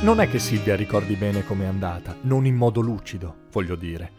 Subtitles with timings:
[0.00, 4.12] Non è che Silvia ricordi bene com'è andata, non in modo lucido, voglio dire.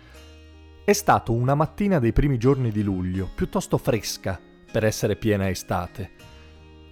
[0.83, 4.37] È stato una mattina dei primi giorni di luglio, piuttosto fresca
[4.69, 6.11] per essere piena estate.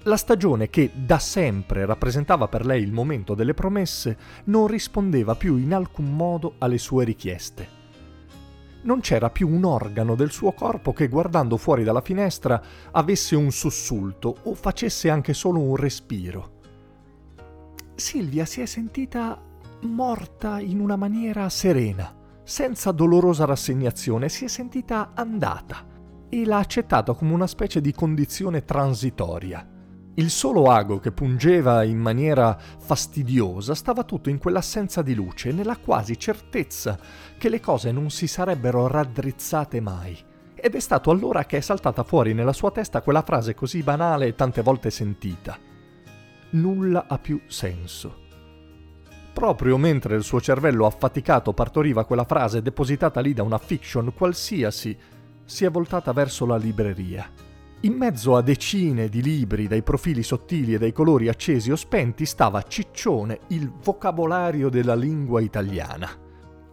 [0.03, 5.57] La stagione che da sempre rappresentava per lei il momento delle promesse non rispondeva più
[5.57, 7.67] in alcun modo alle sue richieste.
[8.83, 12.61] Non c'era più un organo del suo corpo che guardando fuori dalla finestra
[12.91, 16.55] avesse un sussulto o facesse anche solo un respiro.
[17.97, 19.41] Silvia si è sentita
[19.81, 25.83] morta in una maniera serena, senza dolorosa rassegnazione, si è sentita andata
[26.29, 29.67] e l'ha accettato come una specie di condizione transitoria.
[30.13, 35.77] Il solo ago che pungeva in maniera fastidiosa stava tutto in quell'assenza di luce, nella
[35.77, 36.99] quasi certezza
[37.35, 40.15] che le cose non si sarebbero raddrizzate mai.
[40.53, 44.27] Ed è stato allora che è saltata fuori nella sua testa quella frase così banale
[44.27, 45.66] e tante volte sentita
[46.51, 48.25] nulla ha più senso.
[49.33, 54.97] Proprio mentre il suo cervello affaticato partoriva quella frase depositata lì da una fiction qualsiasi,
[55.45, 57.29] si è voltata verso la libreria.
[57.81, 62.25] In mezzo a decine di libri dai profili sottili e dai colori accesi o spenti
[62.25, 66.09] stava Ciccione, il vocabolario della lingua italiana.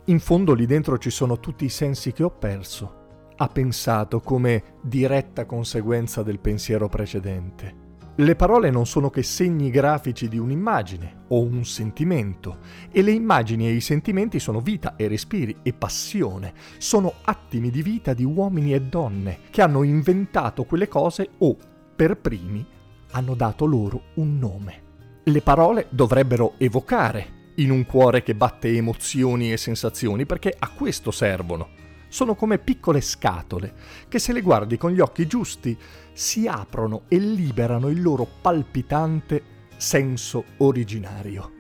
[0.06, 3.02] In fondo lì dentro ci sono tutti i sensi che ho perso.
[3.36, 7.83] Ha pensato come diretta conseguenza del pensiero precedente.
[8.16, 12.58] Le parole non sono che segni grafici di un'immagine o un sentimento
[12.92, 17.82] e le immagini e i sentimenti sono vita e respiri e passione, sono attimi di
[17.82, 21.56] vita di uomini e donne che hanno inventato quelle cose o,
[21.96, 22.64] per primi,
[23.10, 24.82] hanno dato loro un nome.
[25.24, 31.10] Le parole dovrebbero evocare in un cuore che batte emozioni e sensazioni perché a questo
[31.10, 31.82] servono
[32.14, 33.74] sono come piccole scatole
[34.06, 35.76] che se le guardi con gli occhi giusti
[36.12, 39.42] si aprono e liberano il loro palpitante
[39.76, 41.50] senso originario.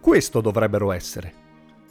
[0.00, 1.32] Questo dovrebbero essere.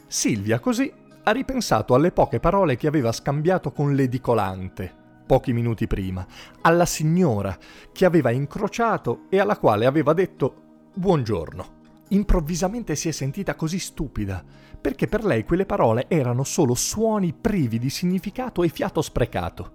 [0.06, 6.26] Silvia così ha ripensato alle poche parole che aveva scambiato con l'edicolante pochi minuti prima,
[6.62, 7.56] alla signora
[7.90, 11.77] che aveva incrociato e alla quale aveva detto buongiorno.
[12.08, 14.42] Improvvisamente si è sentita così stupida,
[14.80, 19.72] perché per lei quelle parole erano solo suoni privi di significato e fiato sprecato.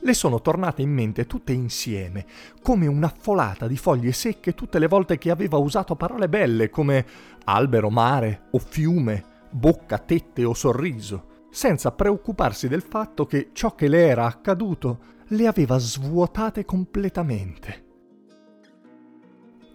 [0.00, 2.26] Le sono tornate in mente tutte insieme,
[2.62, 7.06] come una folata di foglie secche tutte le volte che aveva usato parole belle come
[7.44, 13.88] albero, mare o fiume, bocca, tette o sorriso, senza preoccuparsi del fatto che ciò che
[13.88, 14.98] le era accaduto
[15.28, 17.88] le aveva svuotate completamente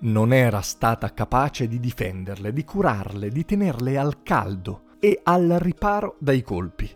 [0.06, 6.16] non era stata capace di difenderle, di curarle, di tenerle al caldo e al riparo
[6.20, 6.90] dai colpi.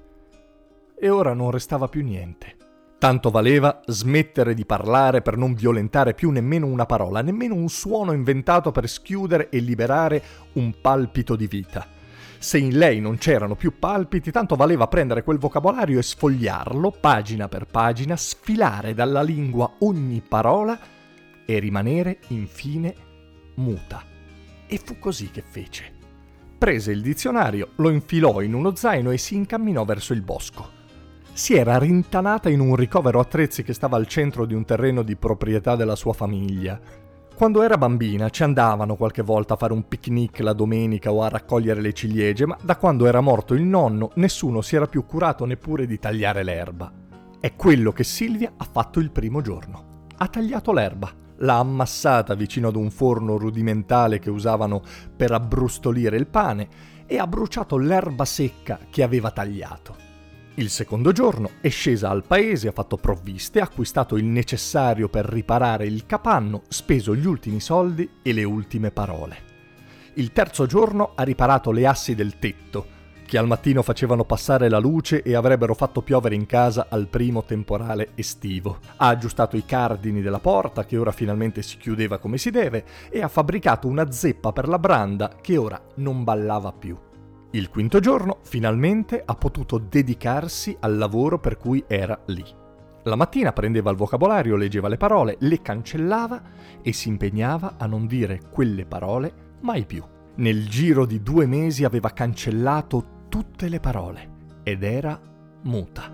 [1.02, 2.56] E ora non restava più niente.
[3.00, 8.12] Tanto valeva smettere di parlare per non violentare più nemmeno una parola, nemmeno un suono
[8.12, 10.22] inventato per schiudere e liberare
[10.53, 11.88] un palpito di vita.
[12.38, 17.48] Se in lei non c'erano più palpiti, tanto valeva prendere quel vocabolario e sfogliarlo, pagina
[17.48, 20.98] per pagina, sfilare dalla lingua ogni parola
[21.50, 22.94] e rimanere infine
[23.56, 24.04] muta.
[24.68, 25.92] E fu così che fece.
[26.60, 30.78] Prese il dizionario, lo infilò in uno zaino e si incamminò verso il bosco.
[31.34, 35.16] Si era rintanata in un ricovero attrezzi che stava al centro di un terreno di
[35.16, 36.80] proprietà della sua famiglia.
[37.34, 41.30] Quando era bambina ci andavano qualche volta a fare un picnic la domenica o a
[41.30, 45.45] raccogliere le ciliegie, ma da quando era morto il nonno nessuno si era più curato
[45.45, 46.92] neppure di tagliare l'erba.
[47.40, 50.06] È quello che Silvia ha fatto il primo giorno.
[50.18, 54.81] Ha tagliato l'erba l'ha ammassata vicino ad un forno rudimentale che usavano
[55.15, 56.68] per abbrustolire il pane
[57.06, 60.07] e ha bruciato l'erba secca che aveva tagliato.
[60.56, 65.25] Il secondo giorno è scesa al paese, ha fatto provviste, ha acquistato il necessario per
[65.25, 69.47] riparare il capanno, speso gli ultimi soldi e le ultime parole.
[70.15, 72.97] Il terzo giorno ha riparato le assi del tetto,
[73.30, 77.44] che al mattino facevano passare la luce e avrebbero fatto piovere in casa al primo
[77.44, 78.80] temporale estivo.
[78.96, 83.22] Ha aggiustato i cardini della porta, che ora finalmente si chiudeva come si deve, e
[83.22, 86.98] ha fabbricato una zeppa per la branda che ora non ballava più.
[87.52, 92.44] Il quinto giorno, finalmente, ha potuto dedicarsi al lavoro per cui era lì.
[93.04, 96.42] La mattina prendeva il vocabolario, leggeva le parole, le cancellava
[96.81, 100.04] e si impegnava a non dire quelle parole mai più.
[100.38, 105.20] Nel giro di due mesi aveva cancellato tutte le parole ed era
[105.62, 106.12] muta.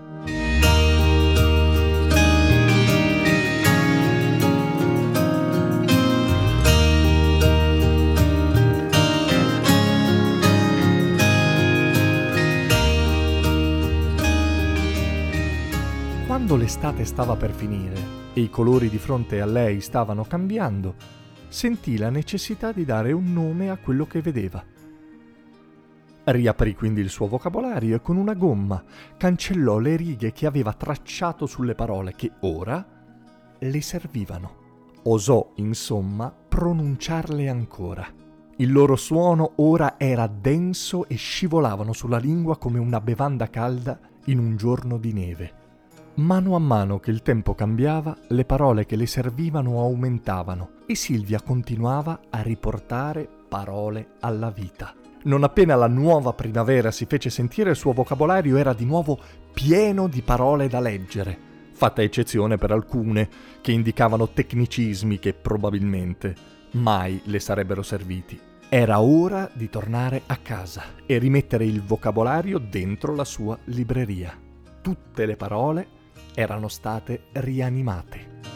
[16.26, 17.94] Quando l'estate stava per finire
[18.34, 20.94] e i colori di fronte a lei stavano cambiando,
[21.48, 24.75] sentì la necessità di dare un nome a quello che vedeva.
[26.28, 28.82] Riaprì quindi il suo vocabolario e con una gomma
[29.16, 32.84] cancellò le righe che aveva tracciato sulle parole che ora
[33.56, 34.64] le servivano.
[35.04, 38.04] Osò, insomma, pronunciarle ancora.
[38.56, 44.40] Il loro suono ora era denso e scivolavano sulla lingua come una bevanda calda in
[44.40, 45.52] un giorno di neve.
[46.14, 51.40] Mano a mano che il tempo cambiava, le parole che le servivano aumentavano e Silvia
[51.40, 54.92] continuava a riportare parole alla vita.
[55.24, 59.18] Non appena la nuova primavera si fece sentire, il suo vocabolario era di nuovo
[59.52, 61.36] pieno di parole da leggere,
[61.72, 63.28] fatta eccezione per alcune
[63.60, 66.34] che indicavano tecnicismi che probabilmente
[66.72, 68.38] mai le sarebbero serviti.
[68.68, 74.36] Era ora di tornare a casa e rimettere il vocabolario dentro la sua libreria.
[74.80, 75.86] Tutte le parole
[76.34, 78.55] erano state rianimate.